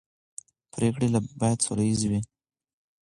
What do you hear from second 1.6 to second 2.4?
سوله ییزې وي